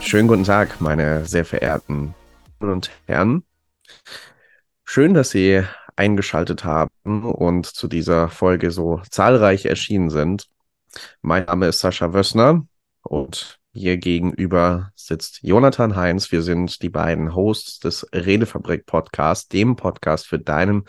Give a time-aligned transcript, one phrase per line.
[0.00, 2.16] Schönen guten Tag, meine sehr verehrten
[2.58, 3.44] Damen und Herren.
[4.84, 5.62] Schön, dass Sie
[5.94, 10.48] eingeschaltet haben und zu dieser Folge so zahlreich erschienen sind.
[11.22, 12.66] Mein Name ist Sascha Wössner
[13.02, 16.30] und hier gegenüber sitzt Jonathan Heinz.
[16.30, 20.84] Wir sind die beiden Hosts des Redefabrik Podcasts, dem Podcast für deinen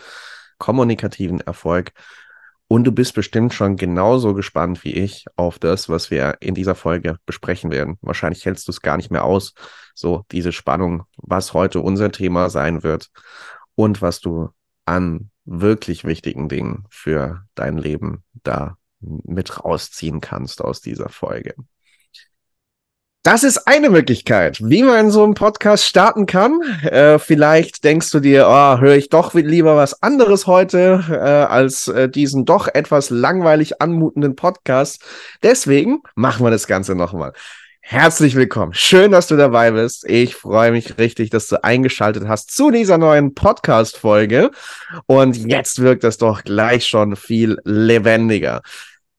[0.58, 1.94] kommunikativen Erfolg.
[2.68, 6.76] Und du bist bestimmt schon genauso gespannt wie ich auf das, was wir in dieser
[6.76, 7.98] Folge besprechen werden.
[8.02, 9.54] Wahrscheinlich hältst du es gar nicht mehr aus,
[9.96, 13.10] so diese Spannung, was heute unser Thema sein wird
[13.76, 14.50] und was du
[14.86, 21.56] an wirklich wichtigen Dingen für dein Leben da mit rausziehen kannst aus dieser Folge.
[23.24, 26.60] Das ist eine Möglichkeit, wie man so einen Podcast starten kann.
[26.82, 31.88] Äh, vielleicht denkst du dir, oh, höre ich doch lieber was anderes heute äh, als
[31.88, 35.04] äh, diesen doch etwas langweilig anmutenden Podcast.
[35.44, 37.34] Deswegen machen wir das Ganze nochmal.
[37.82, 38.74] Herzlich willkommen.
[38.74, 40.04] Schön, dass du dabei bist.
[40.10, 44.50] Ich freue mich richtig, dass du eingeschaltet hast zu dieser neuen Podcast-Folge.
[45.06, 48.62] Und jetzt wirkt es doch gleich schon viel lebendiger.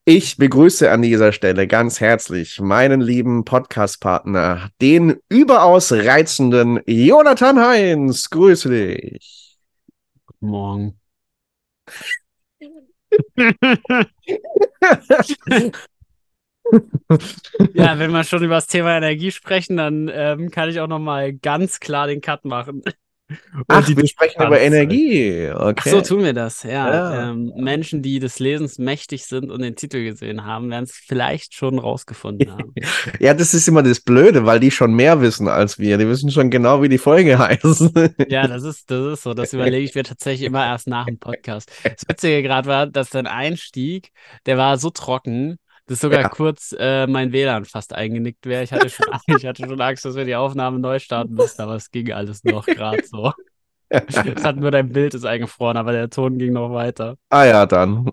[0.04, 8.28] Ich begrüße an dieser Stelle ganz herzlich meinen lieben Podcast-Partner, den überaus reizenden Jonathan Heinz.
[8.28, 9.56] Grüße dich.
[10.26, 11.00] Guten Morgen.
[17.74, 20.98] ja, wenn wir schon über das Thema Energie sprechen, dann ähm, kann ich auch noch
[20.98, 22.82] mal ganz klar den Cut machen.
[23.54, 25.50] Und Ach, die wir sprechen über Energie.
[25.52, 25.90] Ach Okay.
[25.90, 26.70] so, tun wir das, ja.
[26.70, 27.30] Ja.
[27.30, 31.54] Ähm, Menschen, die des Lesens mächtig sind und den Titel gesehen haben, werden es vielleicht
[31.54, 32.74] schon rausgefunden haben.
[33.20, 35.98] ja, das ist immer das Blöde, weil die schon mehr wissen als wir.
[35.98, 37.90] Die wissen schon genau, wie die Folge heißt.
[38.28, 39.34] Ja, das ist, das ist so.
[39.34, 41.70] Das überlege ich mir tatsächlich immer erst nach dem Podcast.
[41.82, 44.10] Das Witzige gerade war, dass dein Einstieg,
[44.46, 45.58] der war so trocken,
[45.92, 46.28] dass sogar Ja.
[46.28, 48.62] kurz äh, mein WLAN fast eingenickt wäre.
[48.64, 49.06] Ich hatte schon,
[49.38, 52.42] ich hatte schon Angst, dass wir die Aufnahme neu starten müssen, aber es ging alles
[52.44, 53.32] noch gerade so.
[54.08, 57.16] Es hat nur dein Bild ist eingefroren, aber der Ton ging noch weiter.
[57.28, 58.06] ah ja, dann.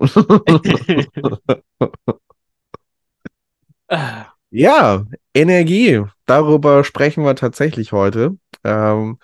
[4.51, 6.03] Ja, Energie.
[6.25, 8.37] Darüber sprechen wir tatsächlich heute.
[8.65, 9.19] Ähm,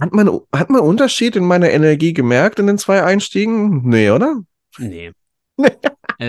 [0.00, 3.88] hat man, hat man Unterschied in meiner Energie gemerkt in den zwei Einstiegen?
[3.88, 4.40] Nee, oder?
[4.78, 5.12] nee.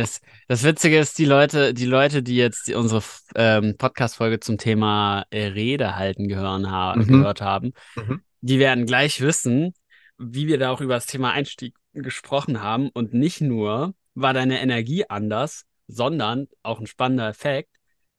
[0.02, 3.04] Es, das Witzige ist, die Leute, die Leute, die jetzt die, unsere
[3.36, 7.06] ähm, Podcast-Folge zum Thema äh, Rede halten gehören ha Mhm.
[7.08, 8.24] gehört haben, Mhm.
[8.42, 9.74] die werden gleich wissen,
[10.18, 12.90] wie wir da auch über das Thema Einstieg gesprochen haben.
[12.90, 17.70] Und nicht nur war deine Energie anders, sondern auch ein spannender Effekt,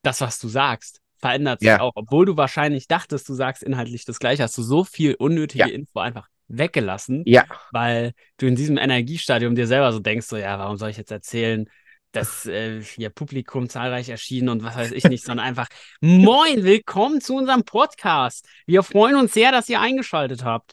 [0.02, 1.80] das, was du sagst, verändert sich Ja.
[1.80, 1.92] auch.
[1.96, 5.74] Obwohl du wahrscheinlich dachtest, du sagst inhaltlich das Gleiche, hast du so viel unnötige Ja.
[5.74, 10.58] Info einfach weggelassen, Ja, weil du in diesem Energiestadium dir selber so denkst, so, ja,
[10.58, 11.68] warum soll ich jetzt erzählen,
[12.12, 15.68] dass äh, hier Publikum zahlreich erschienen und was weiß ich nicht, sondern einfach,
[16.00, 18.46] moin, willkommen zu unserem Podcast.
[18.66, 20.72] Wir freuen uns sehr, dass ihr eingeschaltet habt.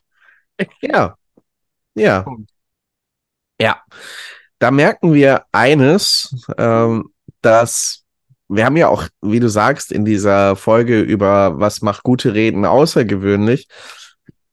[0.81, 1.15] ja,
[1.95, 2.25] ja.
[3.59, 3.81] Ja,
[4.59, 7.09] da merken wir eines, ähm,
[7.41, 8.05] dass
[8.47, 12.65] wir haben ja auch, wie du sagst, in dieser Folge über was macht gute Reden
[12.65, 13.67] außergewöhnlich,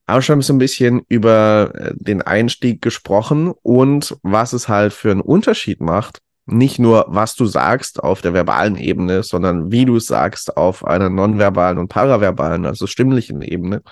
[0.09, 5.11] auch schon so ein bisschen über äh, den Einstieg gesprochen und was es halt für
[5.11, 6.21] einen Unterschied macht.
[6.47, 10.83] Nicht nur, was du sagst auf der verbalen Ebene, sondern wie du es sagst auf
[10.85, 13.83] einer nonverbalen und paraverbalen, also stimmlichen Ebene.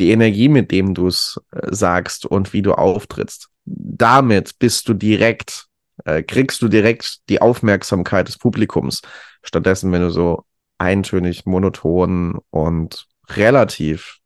[0.00, 3.48] Die Energie, mit dem du es äh, sagst und wie du auftrittst.
[3.64, 5.66] Damit bist du direkt,
[6.04, 9.02] äh, kriegst du direkt die Aufmerksamkeit des Publikums.
[9.42, 10.44] Stattdessen, wenn du so
[10.78, 14.19] eintönig, monoton und relativ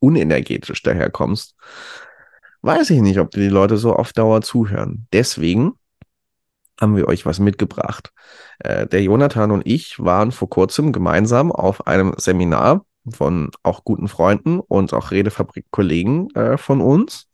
[0.00, 1.54] unenergetisch daherkommst,
[2.62, 5.06] weiß ich nicht, ob die Leute so auf Dauer zuhören.
[5.12, 5.74] Deswegen
[6.80, 8.12] haben wir euch was mitgebracht.
[8.58, 14.08] Äh, der Jonathan und ich waren vor kurzem gemeinsam auf einem Seminar von auch guten
[14.08, 17.28] Freunden und auch Redefabrik-Kollegen äh, von uns.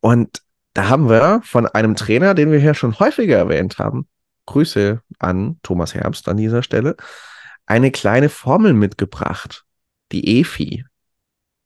[0.00, 0.42] Und
[0.74, 4.08] da haben wir von einem Trainer, den wir hier schon häufiger erwähnt haben,
[4.46, 6.96] Grüße an Thomas Herbst an dieser Stelle,
[7.66, 9.64] eine kleine Formel mitgebracht.
[10.12, 10.84] Die EFI.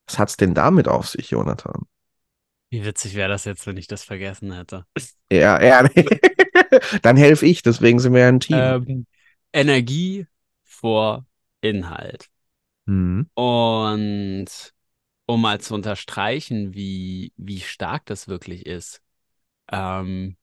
[0.09, 1.87] Was hat's denn damit auf sich, Jonathan?
[2.71, 4.85] Wie witzig wäre das jetzt, wenn ich das vergessen hätte.
[5.31, 6.05] Ja, ja, nee.
[7.03, 8.57] Dann helfe ich, deswegen sind wir ja ein Team.
[8.59, 9.07] Ähm,
[9.53, 10.27] Energie
[10.65, 11.27] vor
[11.61, 12.29] Inhalt.
[12.87, 13.27] Mhm.
[13.35, 14.47] Und
[15.27, 19.03] um mal zu unterstreichen, wie, wie stark das wirklich ist,
[19.73, 20.37] ähm,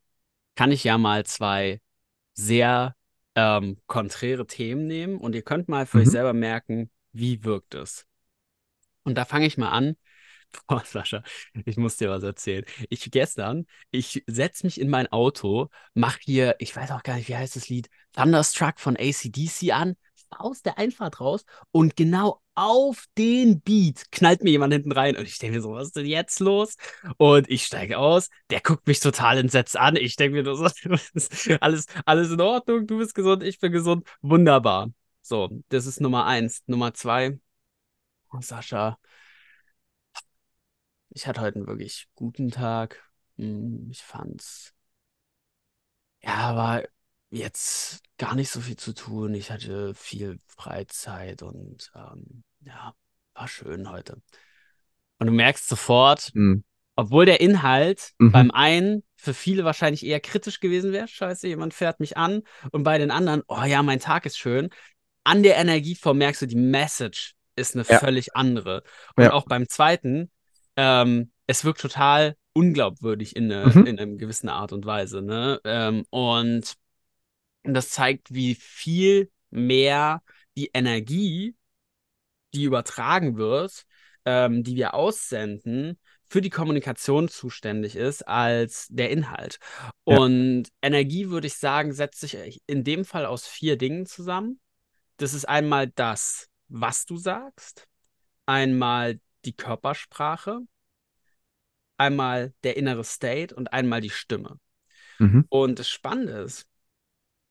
[0.55, 1.81] kann ich ja mal zwei
[2.35, 2.95] sehr
[3.35, 6.11] ähm, konträre Themen nehmen und ihr könnt mal für euch Mhm.
[6.11, 8.05] selber merken, wie wirkt es.
[9.05, 9.95] Und da fange ich mal an.
[10.67, 11.23] Boah, Sascha,
[11.65, 12.65] ich muss dir was erzählen.
[12.89, 17.29] Ich gestern, ich setze mich in mein Auto, mach hier, ich weiß auch gar nicht,
[17.29, 19.95] wie heißt das Lied, Thunderstruck von AC/DC an,
[20.29, 25.27] aus der Einfahrt raus und genau auf den Beat knallt mir jemand hinten rein und
[25.27, 26.75] ich denke mir so, was ist denn jetzt los?
[27.17, 29.95] Und ich steige aus, der guckt mich total entsetzt an.
[29.97, 30.65] Ich denke mir nur so,
[31.61, 34.89] alles, alles in Ordnung, du bist gesund, ich bin gesund, wunderbar.
[35.21, 36.63] So, das ist Nummer eins.
[36.67, 37.39] Nummer zwei,
[38.41, 38.97] Sascha,
[41.09, 43.01] ich hatte heute einen wirklich guten Tag.
[43.37, 44.73] Hm, Ich fand's,
[46.21, 46.83] ja, war
[47.29, 49.33] jetzt gar nicht so viel zu tun.
[49.33, 52.93] Ich hatte viel Freizeit und ähm, ja,
[53.33, 54.21] war schön heute.
[55.19, 56.63] Und du merkst sofort, Hm.
[56.95, 58.31] obwohl der Inhalt Mhm.
[58.31, 62.83] beim einen für viele wahrscheinlich eher kritisch gewesen wäre, scheiße, jemand fährt mich an, und
[62.83, 64.69] bei den anderen, oh ja, mein Tag ist schön.
[65.23, 67.99] An der Energieform merkst du, die Message ist eine Ja.
[67.99, 68.83] völlig andere.
[69.15, 69.33] Und Ja.
[69.33, 70.31] auch beim zweiten,
[70.75, 73.85] ähm, es wirkt total unglaubwürdig in, eine, Mhm.
[73.85, 75.21] in einer gewissen Art und Weise.
[75.21, 75.59] Ne?
[75.63, 76.73] Ähm, und
[77.63, 80.21] das zeigt, wie viel mehr
[80.57, 81.55] die Energie,
[82.53, 83.83] die übertragen wird,
[84.25, 89.59] ähm, die wir aussenden, für die Kommunikation zuständig ist als der Inhalt.
[90.07, 90.17] Ja.
[90.17, 94.59] Und Energie, würde ich sagen, setzt sich in dem Fall aus vier Dingen zusammen.
[95.17, 97.87] Das ist einmal das, was du sagst,
[98.45, 100.59] einmal die Körpersprache,
[101.97, 104.59] einmal der innere State und einmal die Stimme.
[105.19, 105.45] Mhm.
[105.49, 106.67] Und das Spannende ist,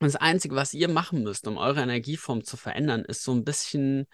[0.01, 4.07] das Einzige, was ihr machen müsst, um eure Energieform zu verändern, ist so ein bisschen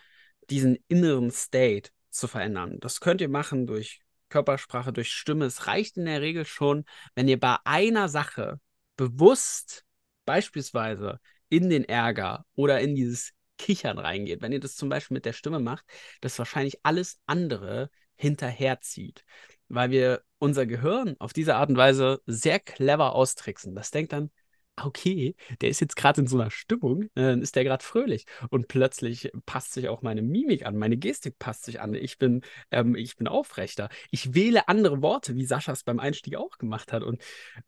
[0.48, 2.78] diesen inneren State zu verändern.
[2.80, 5.46] Das könnt ihr machen durch Körpersprache, durch Stimme.
[5.46, 8.60] Es reicht in der Regel schon, wenn ihr bei einer Sache
[8.96, 9.84] bewusst
[10.26, 11.18] beispielsweise
[11.48, 14.40] in den Ärger oder in dieses Kichern reingeht.
[14.40, 15.84] Wenn ihr das zum Beispiel mit der Stimme macht,
[16.22, 19.24] das wahrscheinlich alles andere hinterherzieht,
[19.68, 23.74] weil wir unser Gehirn auf diese Art und Weise sehr clever austricksen.
[23.74, 24.30] Das denkt dann,
[24.76, 28.24] okay, der ist jetzt gerade in so einer Stimmung, äh, dann ist der gerade fröhlich
[28.48, 31.92] und plötzlich passt sich auch meine Mimik an, meine Gestik passt sich an.
[31.92, 32.40] Ich bin,
[32.70, 33.90] ähm, ich bin aufrechter.
[34.10, 37.02] Ich wähle andere Worte, wie Sascha es beim Einstieg auch gemacht hat.
[37.02, 37.22] Und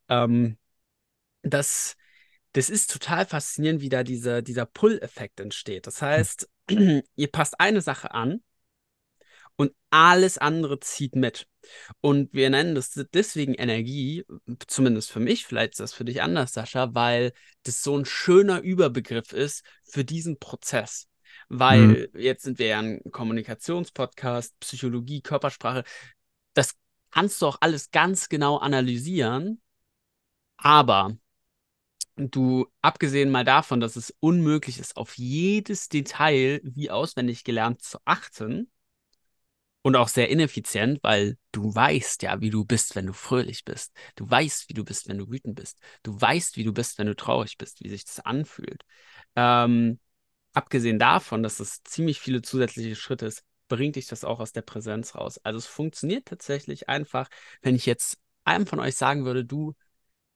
[0.08, 0.56] ähm,
[1.42, 1.96] das,
[2.52, 5.86] das ist total faszinierend, wie da dieser, dieser Pull-Effekt entsteht.
[5.86, 8.42] Das heißt, ihr passt eine Sache an
[9.56, 11.46] und alles andere zieht mit.
[12.00, 14.24] Und wir nennen das deswegen Energie,
[14.66, 17.32] zumindest für mich, vielleicht ist das für dich anders, Sascha, weil
[17.62, 21.08] das so ein schöner Überbegriff ist für diesen Prozess.
[21.48, 25.84] Weil jetzt sind wir ja ein Kommunikationspodcast, Psychologie, Körpersprache.
[26.54, 26.74] Das
[27.10, 29.60] kannst du auch alles ganz genau analysieren,
[30.56, 31.16] aber
[32.16, 37.98] du, abgesehen mal davon, dass es unmöglich ist, auf jedes Detail wie auswendig gelernt zu
[38.04, 38.70] achten,
[39.82, 43.92] und auch sehr ineffizient, weil du weißt ja, wie du bist, wenn du fröhlich bist.
[44.14, 45.78] Du weißt, wie du bist, wenn du wütend bist.
[46.04, 48.82] Du weißt, wie du bist, wenn du traurig bist, wie sich das anfühlt.
[49.34, 49.98] Ähm,
[50.52, 54.62] abgesehen davon, dass es ziemlich viele zusätzliche Schritte ist, bringt dich das auch aus der
[54.62, 55.38] Präsenz raus.
[55.38, 57.28] Also es funktioniert tatsächlich einfach,
[57.62, 59.74] wenn ich jetzt einem von euch sagen würde, du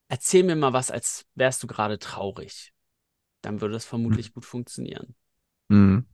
[0.08, 2.72] erzähl mir mal was, als wärst du gerade traurig.
[3.42, 5.14] Dann würde das vermutlich gut funktionieren.
[5.68, 6.06] Mhm.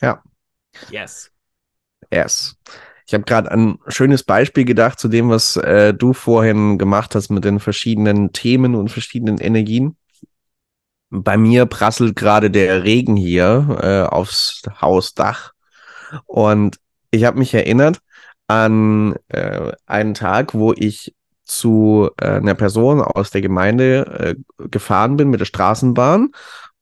[0.00, 0.22] Ja.
[0.90, 1.30] Yes.
[2.10, 2.56] Yes.
[3.06, 7.30] Ich habe gerade ein schönes Beispiel gedacht zu dem, was äh, du vorhin gemacht hast
[7.30, 9.96] mit den verschiedenen Themen und verschiedenen Energien.
[11.10, 15.52] Bei mir prasselt gerade der Regen hier äh, aufs Hausdach
[16.26, 16.78] und
[17.10, 17.98] ich habe mich erinnert
[18.46, 25.16] an äh, einen Tag, wo ich zu äh, einer Person aus der Gemeinde äh, gefahren
[25.16, 26.30] bin mit der Straßenbahn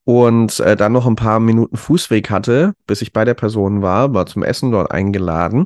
[0.03, 4.13] und äh, dann noch ein paar Minuten Fußweg hatte, bis ich bei der Person war,
[4.13, 5.65] war zum Essen dort eingeladen.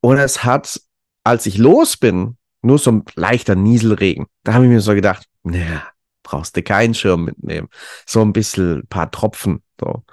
[0.00, 0.80] Und es hat,
[1.24, 4.26] als ich los bin, nur so ein leichter Nieselregen.
[4.42, 5.82] Da habe ich mir so gedacht, naja,
[6.22, 7.68] brauchst du keinen Schirm mitnehmen.
[8.06, 9.62] So ein bisschen, ein paar Tropfen.
[9.80, 10.04] So.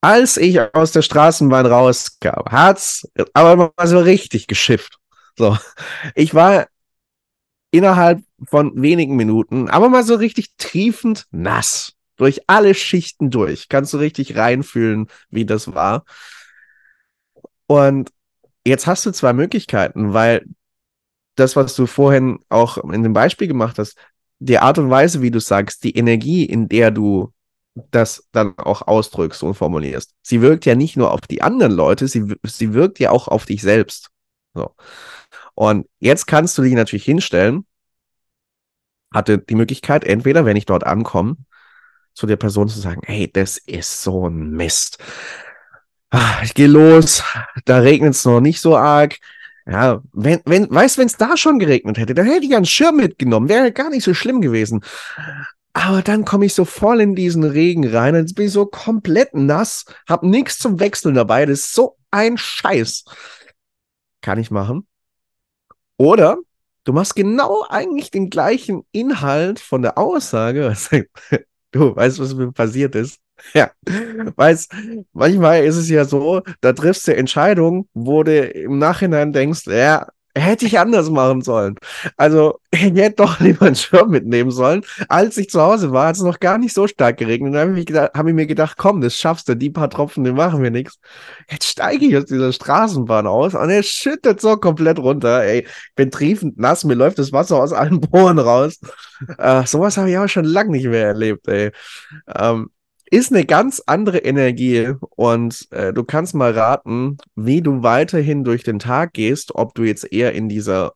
[0.00, 4.98] Als ich aus der Straßenbahn rauskam, hat's aber mal so richtig geschifft.
[5.36, 5.56] So,
[6.14, 6.66] ich war
[7.72, 11.94] innerhalb von wenigen Minuten, aber mal so richtig triefend nass.
[12.16, 13.68] Durch alle Schichten durch.
[13.68, 16.04] Kannst du richtig reinfühlen, wie das war.
[17.66, 18.10] Und
[18.64, 20.44] jetzt hast du zwei Möglichkeiten, weil
[21.34, 23.96] das, was du vorhin auch in dem Beispiel gemacht hast,
[24.38, 27.32] die Art und Weise, wie du sagst, die Energie, in der du
[27.90, 32.06] das dann auch ausdrückst und formulierst, sie wirkt ja nicht nur auf die anderen Leute,
[32.06, 34.10] sie, sie wirkt ja auch auf dich selbst.
[34.54, 34.74] So.
[35.54, 37.66] Und jetzt kannst du dich natürlich hinstellen,
[39.12, 41.36] hatte die Möglichkeit, entweder, wenn ich dort ankomme,
[42.14, 44.98] zu der Person zu sagen, hey, das ist so ein Mist.
[46.10, 47.22] Ah, Ich gehe los,
[47.64, 49.18] da regnet es noch nicht so arg.
[49.66, 52.96] Ja, wenn, wenn, weißt, wenn es da schon geregnet hätte, dann hätte ich einen Schirm
[52.96, 54.82] mitgenommen, wäre gar nicht so schlimm gewesen.
[55.72, 59.34] Aber dann komme ich so voll in diesen Regen rein, jetzt bin ich so komplett
[59.34, 63.04] nass, hab nichts zum Wechseln dabei, das ist so ein Scheiß.
[64.20, 64.86] Kann ich machen.
[66.02, 66.38] Oder
[66.82, 70.74] du machst genau eigentlich den gleichen Inhalt von der Aussage.
[71.74, 73.18] Du weißt, was mir passiert ist.
[73.54, 73.70] Ja,
[74.36, 74.72] weißt,
[75.14, 80.06] manchmal ist es ja so, da triffst du Entscheidungen, wo du im Nachhinein denkst, ja,
[80.34, 81.76] hätte ich anders machen sollen.
[82.16, 84.82] Also, ich hätte doch lieber einen Schirm mitnehmen sollen.
[85.08, 87.54] Als ich zu Hause war, hat es noch gar nicht so stark geregnet.
[87.54, 90.32] Dann habe ich, hab ich mir gedacht, komm, das schaffst du, die paar Tropfen, die
[90.32, 90.98] machen wir nichts.
[91.50, 95.42] Jetzt steige ich aus dieser Straßenbahn aus und er schüttet so komplett runter.
[95.42, 98.78] Ey, ich bin triefend nass, mir läuft das Wasser aus allen Poren raus.
[99.38, 101.70] Äh, sowas habe ich aber schon lange nicht mehr erlebt, ey.
[102.34, 102.70] Ähm,
[103.12, 108.64] ist eine ganz andere Energie und äh, du kannst mal raten, wie du weiterhin durch
[108.64, 110.94] den Tag gehst, ob du jetzt eher in dieser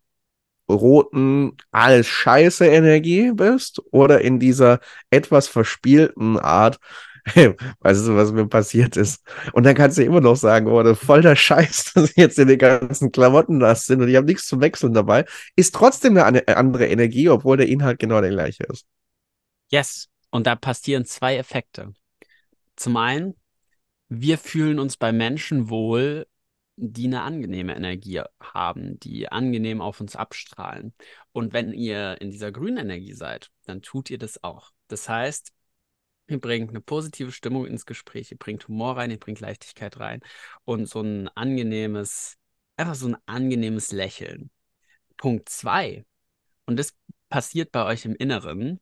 [0.67, 4.81] roten, alles scheiße Energie bist oder in dieser
[5.11, 6.79] etwas verspielten Art,
[7.81, 9.23] weißt du, was mir passiert ist?
[9.53, 12.49] Und dann kannst du immer noch sagen, oh, voll der Scheiß, dass ich jetzt in
[12.49, 16.49] den ganzen Klamotten nass sind und ich habe nichts zum Wechseln dabei, ist trotzdem eine
[16.49, 18.87] andere Energie, obwohl der Inhalt genau der gleiche ist.
[19.71, 20.09] Yes.
[20.31, 21.93] Und da passieren zwei Effekte.
[22.77, 23.35] Zum einen,
[24.09, 26.27] wir fühlen uns bei Menschen wohl,
[26.77, 30.95] die eine angenehme Energie haben, die angenehm auf uns abstrahlen.
[31.33, 34.73] Und wenn ihr in dieser grünen Energie seid, dann tut ihr das auch.
[34.89, 35.53] Das heißt,
[36.29, 40.21] ihr bringt eine positive Stimmung ins Gespräch, ihr bringt Humor rein, ihr bringt Leichtigkeit rein
[40.65, 42.37] und so ein angenehmes,
[42.77, 44.51] einfach so ein angenehmes Lächeln.
[45.17, 46.05] Punkt zwei,
[46.67, 46.95] und das
[47.31, 48.81] passiert bei euch im Inneren,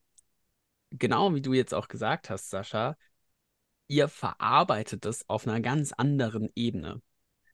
[0.90, 2.96] genau wie du jetzt auch gesagt hast, Sascha,
[3.86, 7.00] ihr verarbeitet es auf einer ganz anderen Ebene.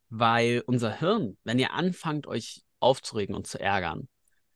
[0.08, 4.08] Weil unser Hirn, wenn ihr anfangt, euch aufzuregen und zu ärgern,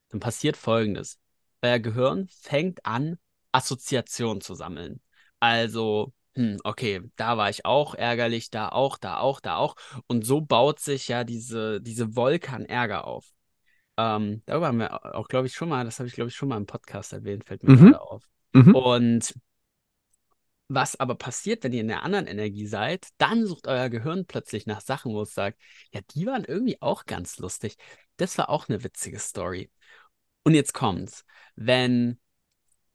[0.08, 1.18] dann passiert Folgendes.
[1.62, 3.18] Euer Gehirn fängt an,
[3.52, 5.00] Assoziationen zu sammeln.
[5.38, 9.76] Also, hm, okay, da war ich auch ärgerlich, da auch, da auch, da auch.
[10.08, 13.30] Und so baut sich ja diese, diese Wolke an Ärger auf.
[13.96, 16.48] Ähm, darüber haben wir auch, glaube ich, schon mal, das habe ich, glaube ich, schon
[16.48, 17.90] mal im Podcast erwähnt, fällt mir Mhm.
[17.90, 18.28] gerade auf.
[18.52, 18.74] Mhm.
[18.74, 19.34] Und
[20.68, 24.66] was aber passiert, wenn ihr in der anderen Energie seid, dann sucht euer Gehirn plötzlich
[24.66, 25.61] nach Sachen, wo es sagt,
[25.92, 27.76] ja, die waren irgendwie auch ganz lustig.
[28.16, 29.71] Das war auch eine witzige Story.
[30.44, 31.25] Und jetzt kommt's.
[31.56, 32.18] Wenn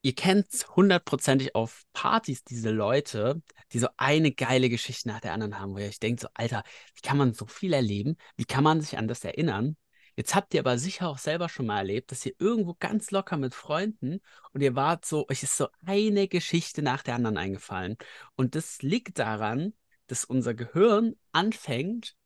[0.01, 3.41] ihr kennt hundertprozentig auf Partys diese Leute,
[3.73, 6.63] die so eine geile Geschichte nach der anderen haben, wo ihr euch denkt, so, Alter,
[6.95, 8.17] wie kann man so viel erleben?
[8.37, 9.77] Wie kann man sich an das erinnern?
[10.19, 13.37] Jetzt habt ihr aber sicher auch selber schon mal erlebt, dass ihr irgendwo ganz locker
[13.37, 14.19] mit Freunden
[14.51, 17.95] und ihr wart so, euch ist so eine Geschichte nach der anderen eingefallen.
[18.35, 19.71] Und das liegt daran,
[20.07, 22.17] dass unser Gehirn anfängt,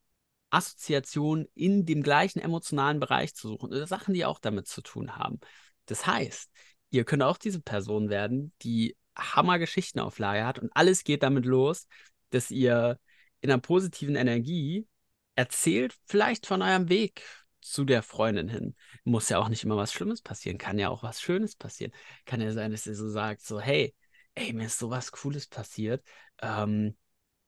[0.49, 5.15] Assoziationen in dem gleichen emotionalen Bereich zu suchen oder Sachen, die auch damit zu tun
[5.15, 5.39] haben.
[5.85, 6.49] Das heißt,
[6.89, 11.45] ihr könnt auch diese Person werden, die Hammergeschichten auf Lager hat und alles geht damit
[11.45, 11.85] los,
[12.31, 12.99] dass ihr
[13.41, 14.87] in einer positiven Energie
[15.35, 17.21] erzählt, vielleicht von eurem Weg
[17.65, 18.75] zu der Freundin hin.
[19.03, 21.93] Muss ja auch nicht immer was Schlimmes passieren, kann ja auch was Schönes passieren.
[22.25, 23.95] Kann ja sein, dass ihr so sagt, so, hey,
[24.35, 26.03] ey, mir ist sowas Cooles passiert.
[26.41, 26.95] Ähm,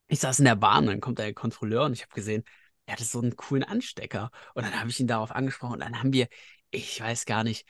[0.08, 2.44] ich saß in der Bahn, dann kommt der Kontrolleur und ich habe gesehen,
[2.86, 4.30] er hatte so einen coolen Anstecker.
[4.54, 6.28] Und dann habe ich ihn darauf angesprochen und dann haben wir,
[6.70, 7.66] ich weiß gar nicht,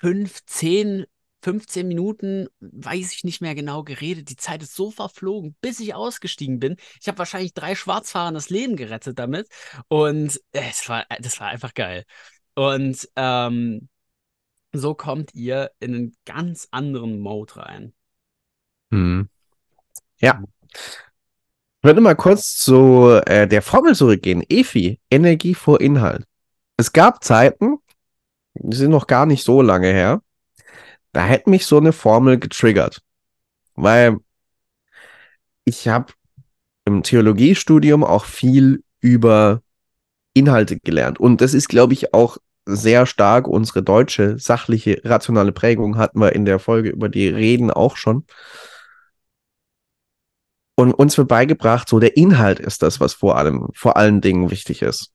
[0.00, 1.06] 15,
[1.42, 4.30] 15 Minuten, weiß ich nicht mehr genau, geredet.
[4.30, 6.76] Die Zeit ist so verflogen, bis ich ausgestiegen bin.
[7.00, 9.48] Ich habe wahrscheinlich drei Schwarzfahrern das Leben gerettet damit.
[9.88, 12.04] Und äh, es war, das war einfach geil.
[12.54, 13.88] Und ähm,
[14.72, 17.92] so kommt ihr in einen ganz anderen Mode rein.
[18.90, 19.28] Hm.
[20.18, 20.42] Ja.
[20.72, 24.44] Ich würde mal kurz zu äh, der Formel zurückgehen.
[24.48, 26.24] EFI, Energie vor Inhalt.
[26.76, 27.78] Es gab Zeiten,
[28.54, 30.22] die sind noch gar nicht so lange her,
[31.12, 33.02] da hätte mich so eine Formel getriggert.
[33.74, 34.18] Weil
[35.64, 36.12] ich habe
[36.84, 39.62] im Theologiestudium auch viel über
[40.34, 41.20] Inhalte gelernt.
[41.20, 46.32] Und das ist, glaube ich, auch sehr stark unsere deutsche sachliche, rationale Prägung hatten wir
[46.32, 48.24] in der Folge über die Reden auch schon.
[50.74, 54.50] Und uns wird beigebracht, so der Inhalt ist das, was vor allem, vor allen Dingen
[54.50, 55.12] wichtig ist.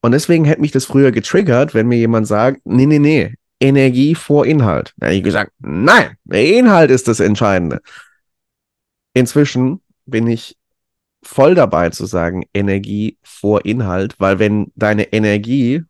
[0.00, 4.16] Und deswegen hätte mich das früher getriggert, wenn mir jemand sagt, nee, nee, nee, Energie
[4.16, 4.92] vor Inhalt.
[4.96, 7.80] Da hätte ich gesagt, nein, der Inhalt ist das Entscheidende.
[9.14, 10.56] Inzwischen bin ich
[11.22, 15.84] voll dabei zu sagen, Energie vor Inhalt, weil wenn deine Energie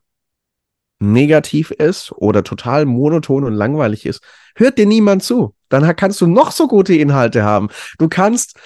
[0.99, 4.21] negativ ist oder total monoton und langweilig ist,
[4.55, 5.55] hört dir niemand zu.
[5.69, 7.69] Dann kannst du noch so gute Inhalte haben.
[7.97, 8.59] Du kannst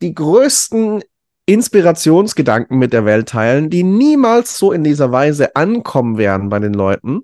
[0.00, 1.02] die größten
[1.46, 6.74] Inspirationsgedanken mit der Welt teilen, die niemals so in dieser Weise ankommen werden bei den
[6.74, 7.22] Leuten,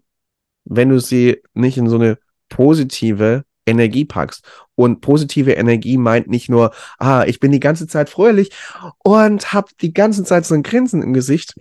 [0.64, 4.44] wenn du sie nicht in so eine positive Energie packst.
[4.74, 8.50] Und positive Energie meint nicht nur, ah, ich bin die ganze Zeit fröhlich
[8.98, 11.54] und hab die ganze Zeit so ein Grinsen im Gesicht.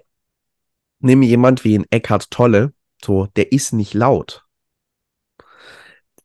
[1.00, 4.46] Nimm jemand wie ein Eckhart Tolle, so, der ist nicht laut.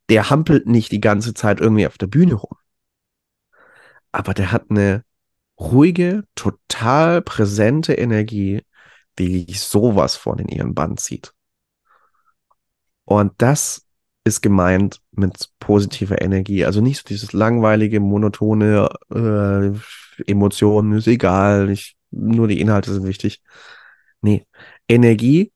[0.08, 2.56] Der hampelt nicht die ganze Zeit irgendwie auf der Bühne rum.
[4.12, 5.04] Aber der hat eine
[5.58, 8.62] ruhige, total präsente Energie,
[9.18, 11.32] die sowas von in ihren Band zieht.
[13.06, 13.86] Und das
[14.24, 16.64] ist gemeint mit positiver Energie.
[16.64, 19.70] Also nicht so dieses langweilige, monotone äh,
[20.30, 23.40] Emotionen, ist egal, ich, nur die Inhalte sind wichtig.
[24.20, 24.44] Nee,
[24.88, 25.52] Energie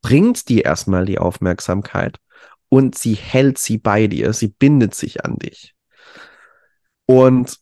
[0.00, 2.18] bringt dir erstmal die Aufmerksamkeit
[2.68, 5.74] und sie hält sie bei dir, sie bindet sich an dich.
[7.06, 7.58] Und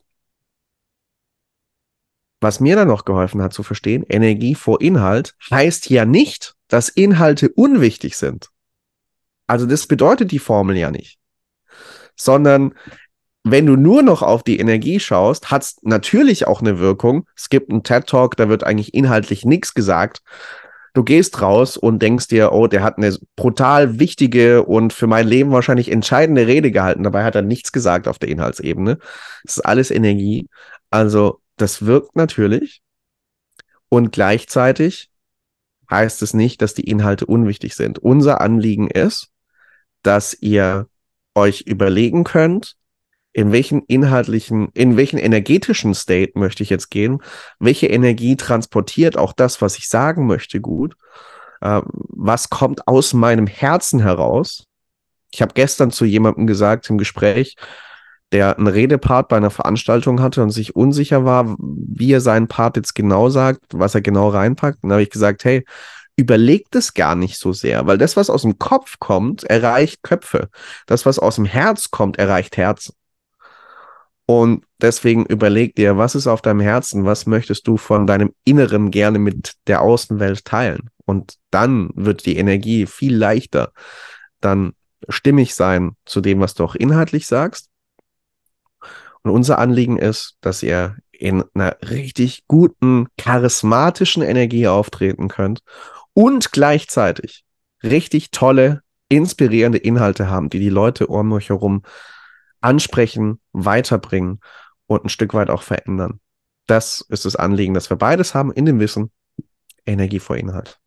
[2.43, 6.91] was mir dann noch geholfen hat zu verstehen, Energie vor Inhalt heißt ja nicht, dass
[6.91, 8.51] Inhalte unwichtig sind.
[9.47, 11.19] Also das bedeutet die Formel ja nicht.
[12.17, 12.75] Sondern
[13.43, 17.29] wenn du nur noch auf die Energie schaust, hat es natürlich auch eine Wirkung.
[17.37, 20.23] Es gibt einen TED Talk, da wird eigentlich inhaltlich nichts gesagt.
[20.95, 25.27] Du gehst raus und denkst dir, oh, der hat eine brutal wichtige und für mein
[25.27, 27.03] Leben wahrscheinlich entscheidende Rede gehalten.
[27.03, 28.99] Dabei hat er nichts gesagt auf der Inhaltsebene.
[29.45, 30.49] Es ist alles Energie.
[30.91, 32.81] Also das wirkt natürlich.
[33.89, 35.11] Und gleichzeitig
[35.91, 37.99] heißt es nicht, dass die Inhalte unwichtig sind.
[37.99, 39.34] Unser Anliegen ist,
[40.07, 40.87] dass ihr
[41.35, 42.77] euch überlegen könnt,
[43.33, 47.21] in welchen inhaltlichen, in welchen energetischen State möchte ich jetzt gehen,
[47.59, 50.95] welche Energie transportiert auch das, was ich sagen möchte, gut,
[51.61, 54.67] äh, was kommt aus meinem Herzen heraus.
[55.33, 57.57] Ich habe gestern zu jemandem gesagt im Gespräch,
[58.31, 62.77] der einen Redepart bei einer Veranstaltung hatte und sich unsicher war, wie er seinen Part
[62.77, 64.83] jetzt genau sagt, was er genau reinpackt.
[64.83, 65.65] Und da habe ich gesagt, hey,
[66.17, 70.49] überlegt es gar nicht so sehr, weil das, was aus dem Kopf kommt, erreicht Köpfe.
[70.87, 72.95] Das, was aus dem Herz kommt, erreicht Herzen.
[74.27, 78.91] Und deswegen überleg dir, was ist auf deinem Herzen, was möchtest du von deinem Inneren
[78.91, 80.89] gerne mit der Außenwelt teilen?
[81.05, 83.73] Und dann wird die Energie viel leichter
[84.41, 84.75] dann
[85.09, 87.69] stimmig sein zu dem, was du auch inhaltlich sagst.
[89.23, 95.61] Und unser Anliegen ist, dass ihr in einer richtig guten, charismatischen Energie auftreten könnt
[96.15, 97.45] und gleichzeitig
[97.83, 101.83] richtig tolle, inspirierende Inhalte haben, die die Leute um euch herum
[102.61, 104.41] ansprechen, weiterbringen
[104.87, 106.21] und ein Stück weit auch verändern.
[106.67, 109.11] Das ist das Anliegen, dass wir beides haben in dem Wissen,
[109.87, 110.81] Energie vor Inhalt.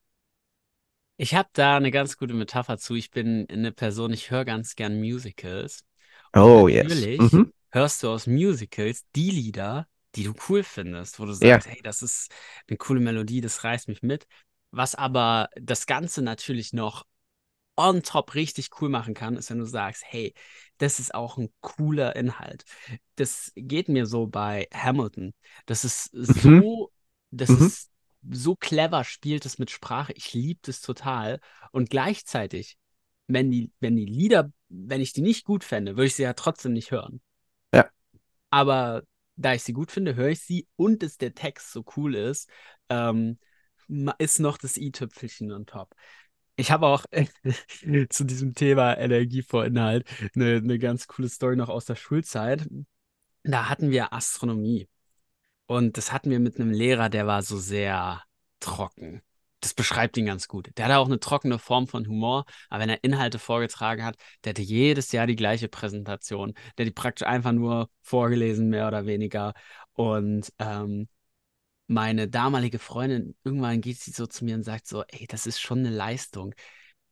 [1.17, 2.95] Ich habe da eine ganz gute Metapher zu.
[2.95, 5.83] Ich bin eine Person, ich höre ganz gern Musicals.
[6.41, 7.33] Und Oh, natürlich yes.
[7.33, 7.51] Mhm.
[7.71, 11.59] hörst du aus Musicals die Lieder, die du cool findest, wo du Ja.
[11.59, 12.31] sagst, hey, das ist
[12.67, 14.27] eine coole Melodie, das reißt mich mit.
[14.71, 17.05] Was aber das Ganze natürlich noch
[17.75, 20.33] on top richtig cool machen kann, ist, wenn du sagst, hey,
[20.79, 22.65] das ist auch ein cooler Inhalt.
[23.15, 25.33] Das geht mir so bei Hamilton.
[25.67, 26.61] Das ist Mhm.
[26.61, 26.91] so,
[27.31, 27.67] das Mhm.
[27.67, 27.91] ist
[28.29, 30.11] so clever spielt es mit Sprache.
[30.13, 31.39] Ich liebe das total.
[31.71, 32.77] Und gleichzeitig,
[33.27, 36.33] wenn die, wenn die Lieder, wenn ich die nicht gut fände, würde ich sie ja
[36.33, 37.21] trotzdem nicht hören.
[37.73, 37.89] Ja.
[38.49, 39.03] Aber
[39.35, 42.49] da ich sie gut finde, höre ich sie und dass der Text so cool ist,
[42.89, 43.37] ähm,
[44.17, 45.93] ist noch das i-Tüpfelchen on top.
[46.55, 47.05] Ich habe auch
[48.09, 52.67] zu diesem Thema Energie vor Inhalt eine, eine ganz coole Story noch aus der Schulzeit.
[53.43, 54.89] Da hatten wir Astronomie.
[55.67, 58.23] Und das hatten wir mit einem Lehrer, der war so sehr
[58.59, 59.21] trocken.
[59.59, 60.69] Das beschreibt ihn ganz gut.
[60.77, 64.51] Der hatte auch eine trockene Form von Humor, aber wenn er Inhalte vorgetragen hat, der
[64.51, 66.53] hatte jedes Jahr die gleiche Präsentation.
[66.77, 69.53] Der hat die praktisch einfach nur vorgelesen, mehr oder weniger.
[69.93, 71.07] Und ähm,
[71.87, 75.59] meine damalige Freundin, irgendwann geht sie so zu mir und sagt so, ey, das ist
[75.59, 76.53] schon eine Leistung.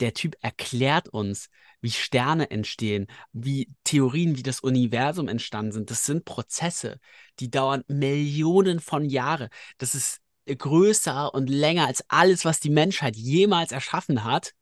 [0.02, 5.90] Der Typ erklärt uns, wie Sterne entstehen, wie Theorien, wie das Universum entstanden sind.
[5.90, 7.00] Das sind Prozesse,
[7.40, 9.50] die dauern Millionen von Jahren.
[9.78, 14.54] Das ist größer und länger als alles, was die Menschheit jemals erschaffen hat.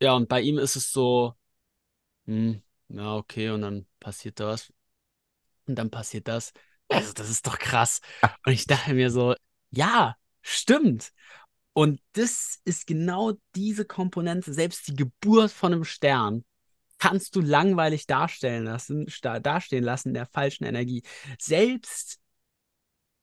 [0.00, 1.34] Ja, und bei ihm ist es so,
[2.26, 4.72] hm, ja, okay, und dann passiert das.
[5.66, 6.52] Und dann passiert das.
[6.88, 8.00] Also, das ist doch krass.
[8.44, 9.34] Und ich dachte mir so,
[9.72, 11.12] ja, stimmt.
[11.72, 16.44] Und das ist genau diese Komponente, selbst die Geburt von einem Stern
[16.98, 19.06] kannst du langweilig darstellen lassen,
[19.42, 21.02] dastehen lassen in der falschen Energie.
[21.38, 22.20] Selbst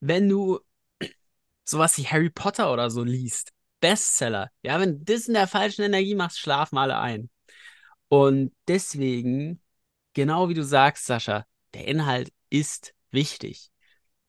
[0.00, 0.60] wenn du
[1.64, 5.82] sowas wie Harry Potter oder so liest, Bestseller, ja, wenn du das in der falschen
[5.82, 7.30] Energie machst, schlafen alle ein.
[8.08, 9.62] Und deswegen,
[10.12, 13.70] genau wie du sagst, Sascha, der Inhalt ist wichtig.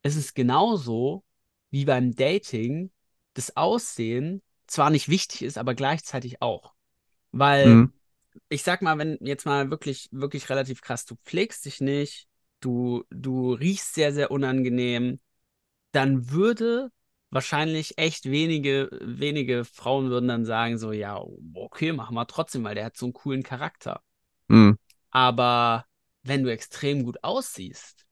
[0.03, 1.25] Es ist genauso
[1.71, 2.91] wie beim Dating
[3.33, 6.73] das Aussehen zwar nicht wichtig ist, aber gleichzeitig auch.
[7.31, 7.93] Weil Mhm.
[8.49, 12.27] ich sag mal, wenn jetzt mal wirklich, wirklich relativ krass, du pflegst dich nicht,
[12.61, 15.19] du, du riechst sehr, sehr unangenehm,
[15.93, 16.91] dann würde
[17.31, 21.21] wahrscheinlich echt wenige, wenige Frauen würden dann sagen, so, ja,
[21.53, 24.01] okay, machen wir trotzdem, weil der hat so einen coolen Charakter.
[24.49, 24.75] Mhm.
[25.11, 25.85] Aber
[26.23, 28.05] wenn du extrem gut aussiehst,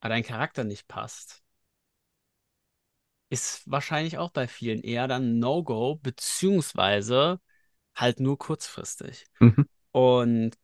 [0.00, 1.43] aber dein Charakter nicht passt,
[3.30, 7.40] ist wahrscheinlich auch bei vielen eher dann No-Go, beziehungsweise
[7.94, 9.26] halt nur kurzfristig.
[9.40, 9.66] Mhm.
[9.92, 10.56] Und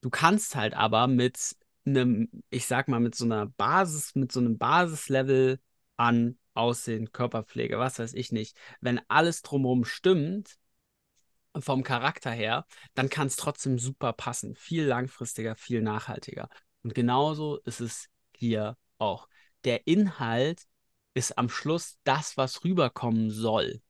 [0.00, 4.40] du kannst halt aber mit einem, ich sag mal, mit so einer Basis, mit so
[4.40, 5.60] einem Basislevel
[5.96, 10.58] an Aussehen, Körperpflege, was weiß ich nicht, wenn alles drumherum stimmt,
[11.58, 14.54] vom Charakter her, dann kann es trotzdem super passen.
[14.54, 16.48] Viel langfristiger, viel nachhaltiger.
[16.82, 19.28] Und genauso ist es hier auch.
[19.64, 20.62] Der Inhalt
[21.14, 23.82] ist am Schluss das, was rüberkommen soll.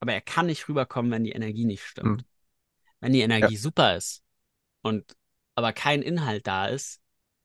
[0.00, 2.22] Aber er kann nicht rüberkommen, wenn die Energie nicht stimmt.
[2.22, 2.26] Mhm.
[3.00, 4.22] Wenn die Energie super ist
[4.82, 5.16] und
[5.54, 7.00] aber kein Inhalt da ist,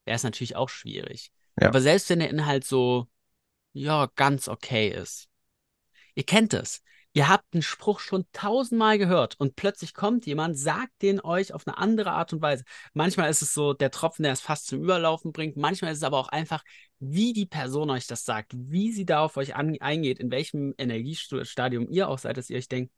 [0.05, 1.31] wäre es natürlich auch schwierig.
[1.59, 1.67] Ja.
[1.67, 3.07] Aber selbst wenn der Inhalt so,
[3.73, 5.27] ja, ganz okay ist.
[6.15, 6.81] Ihr kennt es.
[7.17, 11.65] Ihr habt einen Spruch schon tausendmal gehört und plötzlich kommt jemand, sagt den euch auf
[11.65, 12.63] eine andere Art und Weise.
[12.93, 15.58] Manchmal ist es so der Tropfen, der es fast zum Überlaufen bringt.
[15.58, 16.63] Manchmal ist es aber auch einfach,
[16.99, 21.89] wie die Person euch das sagt, wie sie da auf euch eingeht, in welchem Energiestadium
[21.89, 22.93] ihr auch seid, dass ihr euch denkt,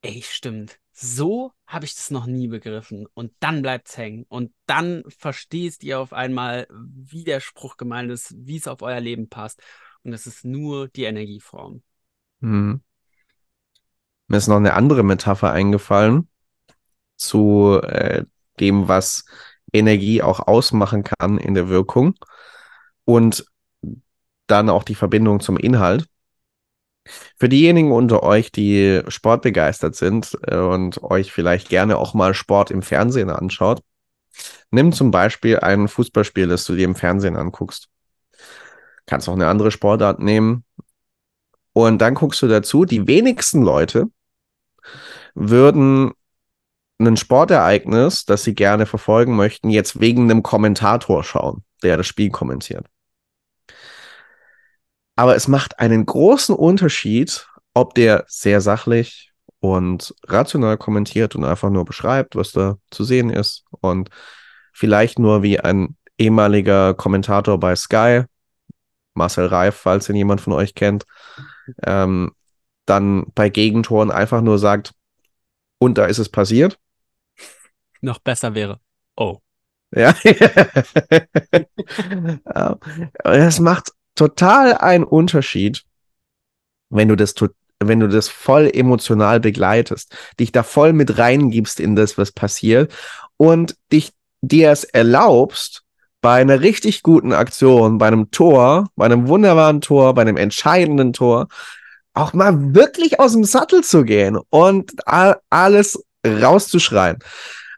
[0.00, 3.06] ey, stimmt, so habe ich das noch nie begriffen.
[3.12, 4.24] Und dann bleibt es hängen.
[4.30, 9.00] Und dann verstehst ihr auf einmal, wie der Spruch gemeint ist, wie es auf euer
[9.00, 9.60] Leben passt.
[10.04, 11.82] Und das ist nur die Energieform.
[12.40, 12.80] Mhm.
[14.28, 16.28] Mir ist noch eine andere Metapher eingefallen
[17.16, 18.24] zu äh,
[18.60, 19.24] dem, was
[19.72, 22.14] Energie auch ausmachen kann in der Wirkung
[23.04, 23.46] und
[24.46, 26.06] dann auch die Verbindung zum Inhalt.
[27.38, 32.70] Für diejenigen unter euch, die sportbegeistert sind äh, und euch vielleicht gerne auch mal Sport
[32.70, 33.80] im Fernsehen anschaut,
[34.70, 37.88] nimm zum Beispiel ein Fußballspiel, das du dir im Fernsehen anguckst.
[39.06, 40.64] Kannst auch eine andere Sportart nehmen.
[41.78, 44.10] Und dann guckst du dazu, die wenigsten Leute
[45.36, 46.10] würden
[46.98, 52.30] ein Sportereignis, das sie gerne verfolgen möchten, jetzt wegen einem Kommentator schauen, der das Spiel
[52.30, 52.84] kommentiert.
[55.14, 61.70] Aber es macht einen großen Unterschied, ob der sehr sachlich und rational kommentiert und einfach
[61.70, 64.10] nur beschreibt, was da zu sehen ist und
[64.72, 68.24] vielleicht nur wie ein ehemaliger Kommentator bei Sky,
[69.14, 71.06] Marcel Reif, falls ihn jemand von euch kennt,
[71.84, 72.32] ähm,
[72.86, 74.92] dann bei Gegentoren einfach nur sagt,
[75.78, 76.78] und da ist es passiert.
[78.00, 78.80] Noch besser wäre.
[79.16, 79.38] Oh.
[79.94, 80.14] Ja.
[82.54, 82.78] Ja.
[83.24, 85.84] das macht total einen Unterschied,
[86.90, 87.34] wenn du das
[87.80, 92.92] wenn du das voll emotional begleitest, dich da voll mit reingibst in das, was passiert
[93.36, 95.84] und dich dir es erlaubst,
[96.20, 101.12] bei einer richtig guten Aktion, bei einem Tor, bei einem wunderbaren Tor, bei einem entscheidenden
[101.12, 101.48] Tor,
[102.14, 104.92] auch mal wirklich aus dem Sattel zu gehen und
[105.50, 107.18] alles rauszuschreien.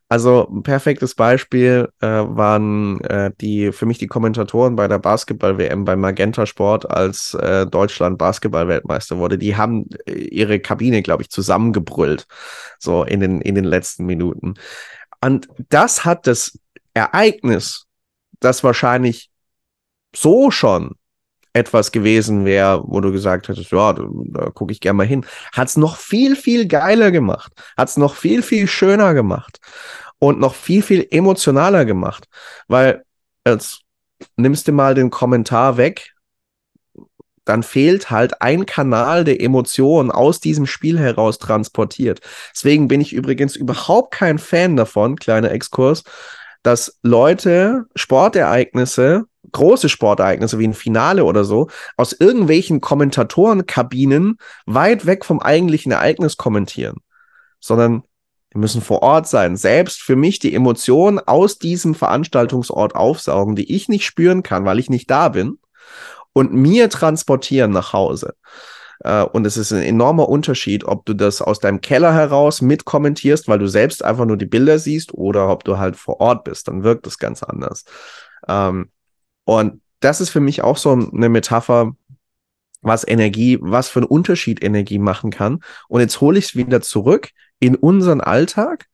[0.09, 5.85] Also ein perfektes Beispiel äh, waren äh, die für mich die Kommentatoren bei der Basketball-WM
[5.85, 9.39] bei Magenta Sport, als äh, Deutschland Basketball-Weltmeister wurde.
[9.39, 12.27] Die haben äh, ihre Kabine, glaube ich, zusammengebrüllt,
[12.81, 14.55] so in den, in den letzten Minuten.
[15.21, 16.59] Und das hat das
[16.93, 17.87] Ereignis,
[18.41, 19.31] das wahrscheinlich
[20.15, 20.97] so schon
[21.53, 25.27] etwas gewesen wäre, wo du gesagt hättest, ja, da, da gucke ich gerne mal hin,
[25.53, 29.59] hat es noch viel, viel geiler gemacht, hat es noch viel, viel schöner gemacht.
[30.23, 32.29] Und noch viel, viel emotionaler gemacht,
[32.69, 33.05] weil
[33.47, 33.81] jetzt
[34.37, 36.13] nimmst du mal den Kommentar weg,
[37.47, 42.21] dann fehlt halt ein Kanal der Emotionen aus diesem Spiel heraus transportiert.
[42.55, 46.05] Deswegen bin ich übrigens überhaupt kein Fan davon, kleiner Exkurs,
[46.63, 55.25] dass Leute Sportereignisse, große Sportereignisse wie ein Finale oder so, aus irgendwelchen Kommentatorenkabinen weit weg
[55.25, 56.99] vom eigentlichen Ereignis kommentieren,
[57.59, 58.03] sondern
[58.51, 63.73] wir müssen vor Ort sein, selbst für mich die Emotionen aus diesem Veranstaltungsort aufsaugen, die
[63.75, 65.59] ich nicht spüren kann, weil ich nicht da bin,
[66.33, 68.35] und mir transportieren nach Hause.
[69.01, 73.49] Äh, Und es ist ein enormer Unterschied, ob du das aus deinem Keller heraus mitkommentierst,
[73.49, 76.69] weil du selbst einfach nur die Bilder siehst, oder ob du halt vor Ort bist.
[76.69, 77.85] Dann wirkt das ganz anders.
[78.49, 78.91] Ähm,
[79.45, 81.93] Und das ist für mich auch so eine Metapher,
[82.83, 85.61] was Energie, was für einen Unterschied Energie machen kann.
[85.89, 88.87] Und jetzt hole ich es wieder zurück in unseren Alltag,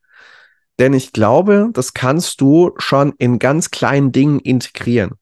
[0.79, 5.13] denn ich glaube, das kannst du schon in ganz kleinen Dingen integrieren.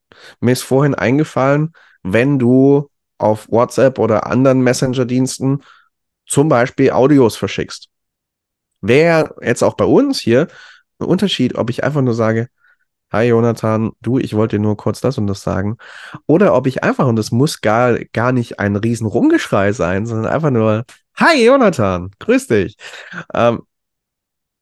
[0.40, 2.90] Mir ist vorhin eingefallen, wenn du
[3.24, 5.62] auf WhatsApp oder anderen Messenger-Diensten
[6.26, 7.88] zum Beispiel Audios verschickst.
[8.82, 10.48] Wäre jetzt auch bei uns hier
[10.98, 12.48] ein Unterschied, ob ich einfach nur sage,
[13.10, 15.78] Hi Jonathan, du, ich wollte dir nur kurz das und das sagen.
[16.26, 20.32] Oder ob ich einfach, und das muss gar, gar nicht ein riesen Rumgeschrei sein, sondern
[20.32, 20.84] einfach nur,
[21.16, 22.76] Hi Jonathan, grüß dich.
[23.32, 23.62] Ähm,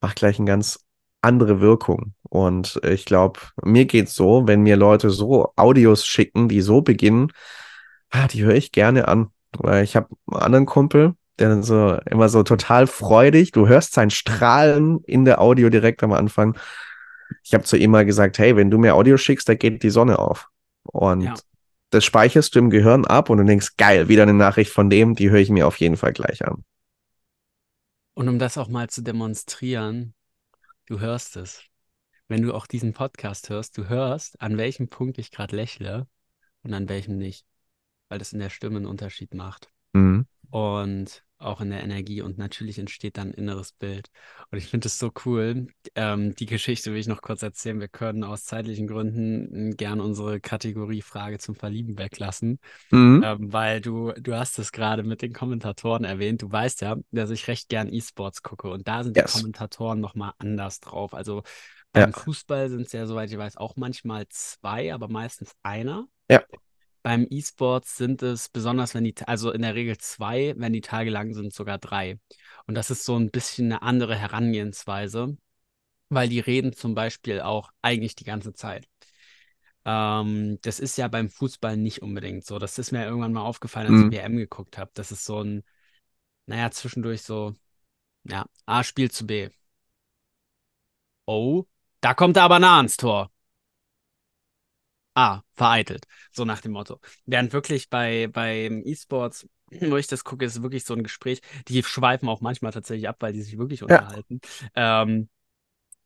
[0.01, 0.81] macht gleich eine ganz
[1.23, 2.15] andere Wirkung.
[2.29, 7.33] Und ich glaube, mir geht's so, wenn mir Leute so Audios schicken, die so beginnen,
[8.13, 9.31] ah, die höre ich gerne an.
[9.59, 13.93] Weil ich habe einen anderen Kumpel, der dann so immer so total freudig, du hörst
[13.93, 16.57] sein Strahlen in der Audio direkt am Anfang.
[17.43, 19.91] Ich habe zu ihm mal gesagt, hey, wenn du mir Audio schickst, da geht die
[19.91, 20.49] Sonne auf.
[20.85, 21.35] Und Ja.
[21.91, 25.15] das speicherst du im Gehirn ab und du denkst, geil, wieder eine Nachricht von dem,
[25.15, 26.65] die höre ich mir auf jeden Fall gleich an.
[28.15, 30.15] Und um das auch mal zu demonstrieren,
[30.87, 31.63] du hörst es.
[32.29, 36.07] Wenn du auch diesen Podcast hörst, du hörst, an welchem Punkt ich gerade lächle
[36.63, 37.47] und an welchem nicht.
[38.13, 39.71] Weil das in der Stimme einen Unterschied macht.
[39.95, 40.27] Mhm.
[40.51, 44.09] und auch in der Energie und natürlich entsteht dann ein inneres Bild.
[44.51, 45.67] Und ich finde es so cool.
[45.95, 47.81] Ähm, die Geschichte will ich noch kurz erzählen.
[47.81, 52.59] Wir können aus zeitlichen Gründen gern unsere Kategorie Frage zum Verlieben weglassen,
[52.91, 53.23] Mhm.
[53.25, 56.43] ähm, weil du, du hast es gerade mit den Kommentatoren erwähnt.
[56.43, 59.33] Du weißt ja, dass ich recht gern E-Sports gucke und da sind Yes.
[59.33, 61.15] die Kommentatoren nochmal anders drauf.
[61.15, 61.37] Also
[61.95, 62.03] Ja.
[62.05, 66.07] beim Fußball sind es ja, soweit ich weiß, auch manchmal zwei, aber meistens einer.
[66.31, 66.43] Ja.
[67.03, 71.11] Beim E-Sports sind es besonders, wenn die, also in der Regel zwei, wenn die Tage
[71.11, 72.19] lang sind, sogar drei.
[72.67, 75.37] Und das ist so ein bisschen eine andere Herangehensweise,
[76.11, 78.89] weil die reden zum Beispiel auch eigentlich die ganze Zeit.
[79.85, 82.59] Ähm, das ist ja beim Fußball nicht unbedingt so.
[82.59, 84.11] Das ist mir irgendwann mal aufgefallen, als Mhm.
[84.11, 84.91] ich WM geguckt habe.
[84.95, 85.65] Das ist so ein,
[86.47, 87.57] naja, zwischendurch so,
[88.25, 89.51] ja, A spielt zu B.
[91.27, 91.65] Oh,
[92.01, 93.32] da kommt er aber nah ans Tor.
[95.15, 96.07] Ah, vereitelt.
[96.31, 96.99] So nach dem Motto.
[97.27, 101.41] Während wirklich bei beim E-Sports, wo ich das gucke, ist es wirklich so ein Gespräch.
[101.69, 104.41] Die schweifen auch manchmal tatsächlich ab, weil die sich wirklich unterhalten.
[104.75, 105.29] Ähm,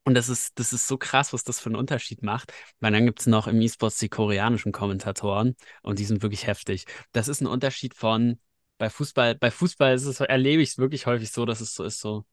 [0.05, 2.53] und das ist, das ist so krass, was das für einen Unterschied macht.
[2.79, 6.85] Weil dann gibt es noch im E-Sports die koreanischen Kommentatoren und die sind wirklich heftig.
[7.11, 8.39] Das ist ein Unterschied von
[8.77, 11.83] bei Fußball, bei Fußball ist es, erlebe ich es wirklich häufig so, dass es so
[11.83, 12.25] ist, so,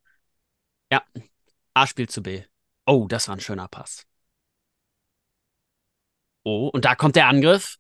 [0.93, 1.03] ja,
[1.75, 2.45] A spielt zu B.
[2.87, 4.07] Oh, das war ein schöner Pass.
[6.45, 7.77] Oh, und da kommt der Angriff.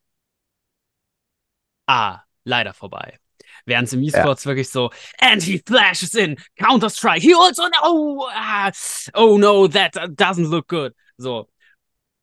[1.86, 3.18] Ah, leider vorbei.
[3.66, 8.70] Während es im E-Sports wirklich so, and he flashes in, Counter-Strike, he also, oh, ah,
[9.14, 10.92] oh no, that doesn't look good.
[11.16, 11.48] So.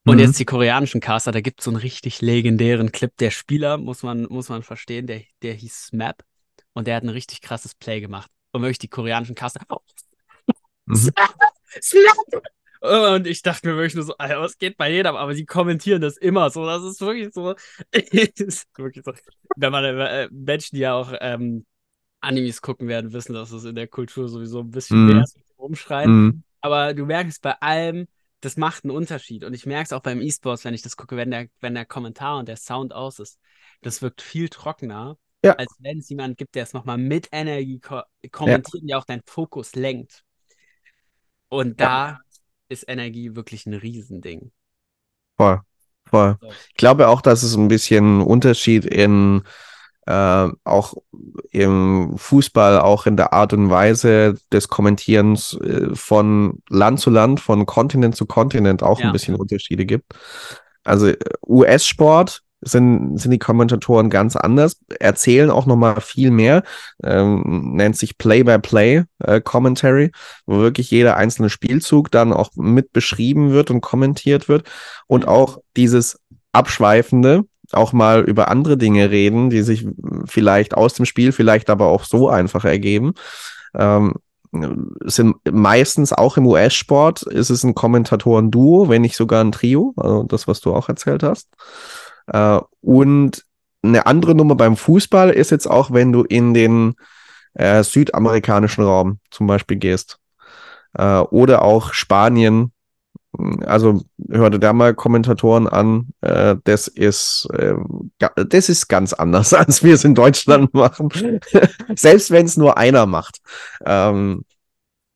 [0.05, 0.21] Und Mhm.
[0.23, 3.15] jetzt die koreanischen Caster, da gibt es so einen richtig legendären Clip.
[3.17, 6.23] Der Spieler, muss man, muss man verstehen, der, der hieß Smap
[6.73, 8.29] und der hat ein richtig krasses Play gemacht.
[8.51, 9.77] Und wirklich die koreanischen Caster, oh,
[10.87, 11.11] Mhm.
[11.81, 12.17] Slap!
[12.81, 15.15] Und ich dachte mir wirklich nur so, Alter, was geht bei jedem?
[15.15, 16.65] Aber sie kommentieren das immer so.
[16.65, 17.55] Das ist wirklich so.
[17.93, 19.13] ist wirklich so.
[19.55, 21.65] Wenn man äh, Menschen, die ja auch ähm,
[22.21, 25.13] Animes gucken werden, wissen, dass es in der Kultur sowieso ein bisschen Mhm.
[25.13, 26.11] mehr ist mit dem Umschreien.
[26.11, 26.43] Mhm.
[26.61, 28.07] Aber du merkst bei allem,
[28.41, 29.43] das macht einen Unterschied.
[29.43, 31.85] Und ich merke es auch beim E-Sports, wenn ich das gucke, wenn der, wenn der
[31.85, 33.39] Kommentar und der Sound aus ist.
[33.81, 35.53] Das wirkt viel trockener, Ja.
[35.53, 39.05] als wenn es jemanden gibt, der es nochmal mit Energie ko kommentiert und ja auch
[39.05, 40.23] deinen Fokus lenkt.
[41.49, 42.19] Und da
[42.71, 44.51] ist Energie wirklich ein Riesending.
[45.37, 45.61] Voll,
[46.09, 46.37] voll.
[46.69, 49.43] Ich glaube auch, dass es ein bisschen Unterschied in
[50.07, 50.95] äh, auch
[51.51, 57.39] im Fußball, auch in der Art und Weise des Kommentierens äh, von Land zu Land,
[57.39, 59.07] von Kontinent zu Kontinent auch Ja.
[59.07, 60.11] ein bisschen Unterschiede gibt.
[60.83, 66.63] Also äh, US-Sport sind, sind die Kommentatoren ganz anders, erzählen auch nochmal viel mehr,
[67.03, 70.11] ähm, nennt sich Play-by-Play äh, Commentary,
[70.45, 74.69] wo wirklich jeder einzelne Spielzug dann auch mit beschrieben wird und kommentiert wird
[75.07, 75.29] und Mhm.
[75.29, 76.19] auch dieses
[76.51, 79.87] Abschweifende, auch mal über andere Dinge reden, die sich
[80.25, 83.13] vielleicht aus dem Spiel, vielleicht aber auch so einfach ergeben.
[83.73, 84.15] Ähm,
[85.05, 90.23] sind meistens auch im US-Sport ist es ein Kommentatoren-Duo, wenn nicht sogar ein Trio, also
[90.23, 91.47] das, was du auch erzählt hast.
[92.27, 93.45] Äh, und
[93.83, 96.95] eine andere Nummer beim Fußball ist jetzt auch, wenn du in den
[97.53, 100.19] äh, südamerikanischen Raum zum Beispiel gehst.
[100.93, 102.71] Äh, oder auch Spanien.
[103.65, 106.09] Also hör dir da mal Kommentatoren an.
[106.21, 107.75] Äh, das ist äh,
[108.19, 111.09] das ist ganz anders, als wir es in Deutschland machen.
[111.95, 113.39] Selbst wenn es nur einer macht.
[113.85, 114.43] Ähm,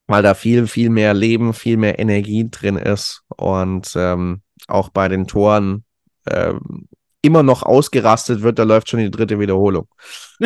[0.08, 5.08] weil da viel, viel mehr Leben, viel mehr Energie drin ist und ähm, auch bei
[5.08, 5.84] den Toren
[6.28, 6.88] ähm,
[7.26, 9.88] immer noch ausgerastet wird, da läuft schon die dritte Wiederholung.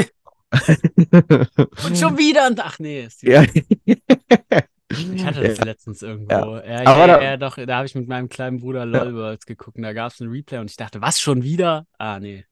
[1.84, 3.44] Und schon wieder ein Ach nee, ist die ja.
[3.44, 5.64] Ich hatte das Ja.
[5.66, 6.34] letztens irgendwo.
[6.58, 9.04] Ja, Aber ja, da- ja, doch, da habe ich mit meinem kleinen Bruder Ja.
[9.04, 11.86] LOL Worlds geguckt und da gab es einen Replay und ich dachte, was schon wieder?
[12.00, 12.46] Ah, nee.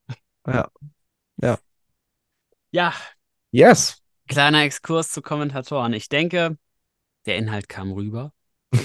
[0.48, 0.70] Ja.
[2.72, 2.94] Ja,
[3.52, 4.02] Yes.
[4.28, 5.94] kleiner Exkurs zu Kommentatoren.
[5.94, 6.58] Ich denke,
[7.26, 8.32] der Inhalt kam rüber.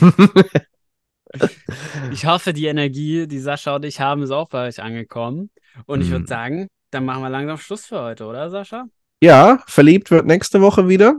[2.10, 5.50] Ich hoffe, die Energie, die Sascha und ich haben, ist auch bei euch angekommen.
[5.86, 6.26] Und ich würde Mhm.
[6.26, 8.86] sagen, dann machen wir langsam Schluss für heute, oder, Sascha?
[9.22, 11.16] ja, verliebt wird nächste Woche wieder.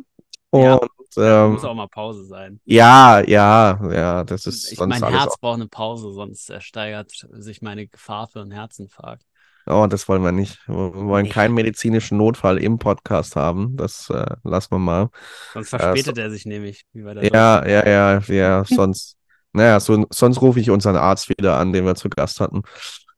[0.49, 0.79] Und Ja,
[1.17, 2.61] ähm, muss auch mal Pause sein.
[2.65, 7.61] ja, ja, ja, das ist Ich, sonst mein Herz braucht eine Pause, sonst steigert sich
[7.61, 9.25] meine Gefahr für einen Herzinfarkt.
[9.65, 10.59] Oh, das wollen wir nicht.
[10.67, 13.77] Wir wollen keinen medizinischen Notfall im Podcast haben.
[13.77, 15.09] Das äh, lassen wir mal.
[15.53, 19.17] Sonst Äh, verspätet er sich nämlich, wie bei der Ja, ja, ja, ja, sonst,
[19.53, 22.63] naja, so, sonst rufe ich unseren Arzt wieder an, den wir zu Gast hatten.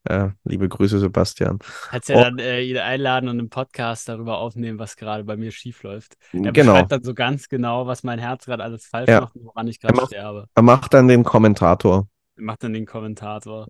[0.08, 1.58] Äh, liebe Grüße, Sebastian.
[1.90, 2.22] Kannst ja Oh.
[2.22, 6.16] dann äh, ihn einladen und einen Podcast darüber aufnehmen, was gerade bei mir schief läuft.
[6.32, 6.74] Er Genau.
[6.74, 9.22] beschreibt dann so ganz genau, was mein Herz gerade alles falsch Ja.
[9.22, 10.46] macht und woran ich gerade Er sterbe.
[10.54, 13.68] Er macht dann den Kommentator Er macht dann den Kommentator.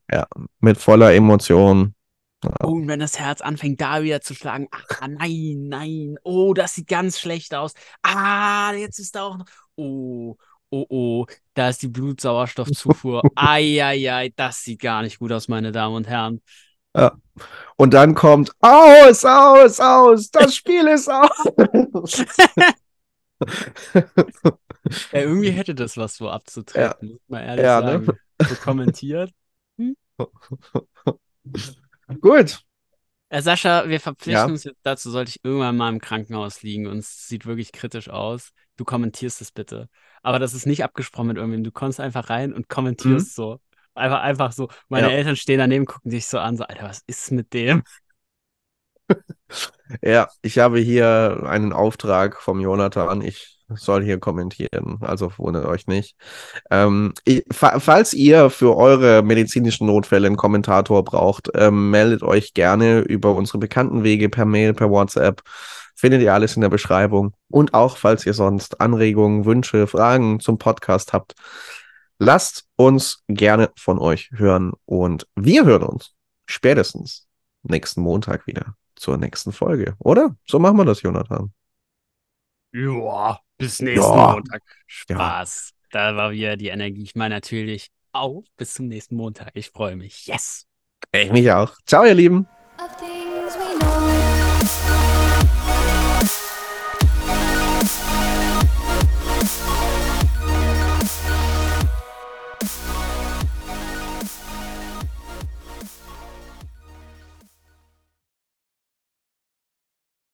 [0.59, 1.95] mit voller Emotion.
[2.61, 4.67] Oh, und wenn das Herz anfängt, da wieder zu schlagen.
[4.71, 6.15] Ah, nein, nein.
[6.23, 7.73] Oh, das sieht ganz schlecht aus.
[8.03, 9.45] Ah, jetzt ist da auch noch.
[9.77, 10.35] Oh,
[10.79, 11.25] oh, oh.
[11.53, 13.21] Da ist die Blutsauerstoffzufuhr.
[13.35, 16.41] Eieiei, das sieht gar nicht gut aus, meine Damen und Herren.
[17.75, 21.29] Und dann kommt aus, aus, aus, das Spiel ist aus.
[25.11, 28.05] Ja, irgendwie hätte das was so abzutreten, muss man ehrlich Ja, ne?
[28.05, 28.19] sagen.
[28.47, 29.31] So kommentiert.
[32.21, 32.61] Gut.
[33.29, 34.51] Äh, Sascha, wir verpflichten Ja.
[34.51, 38.09] uns jetzt dazu, sollte ich irgendwann mal im Krankenhaus liegen und es sieht wirklich kritisch
[38.09, 38.51] aus.
[38.77, 39.89] Du kommentierst es bitte.
[40.25, 41.63] Aber das ist nicht abgesprochen mit irgendwem.
[41.63, 43.59] Du kommst einfach rein und kommentierst so.
[43.93, 44.69] Einfach, einfach so.
[44.89, 45.11] Meine Mhm.
[45.11, 45.17] Ja.
[45.19, 47.83] Eltern stehen daneben, gucken dich so an, so, Alter, was ist mit dem?
[50.01, 53.21] Ja, ich habe hier einen Auftrag vom Jonathan.
[53.21, 56.15] Ich soll hier kommentieren, also wundert euch nicht.
[56.69, 62.53] Ähm, ich, fa falls ihr für eure medizinischen Notfälle einen Kommentator braucht, ähm, meldet euch
[62.53, 65.41] gerne über unsere bekannten Wege per Mail, per WhatsApp.
[66.05, 67.33] Findet ihr alles in der Beschreibung.
[67.49, 71.33] Und auch, falls ihr sonst Anregungen, Wünsche, Fragen zum Podcast habt,
[72.19, 74.73] lasst uns gerne von euch hören.
[74.85, 76.13] Und wir hören uns
[76.45, 77.27] spätestens
[77.63, 80.35] nächsten Montag wieder zur nächsten Folge, oder?
[80.45, 81.51] So machen wir das, Jonathan.
[82.71, 84.33] Ja, bis nächsten Ja.
[84.33, 84.61] Montag.
[85.09, 85.15] Ja.
[85.15, 85.71] Spaß.
[85.89, 87.01] Da war wieder die Energie.
[87.01, 89.49] Ich meine natürlich auch bis zum nächsten Montag.
[89.55, 90.27] Ich freue mich.
[90.27, 90.67] Yes!
[91.11, 91.75] Ich mich auch.
[91.87, 92.47] Ciao, ihr Lieben.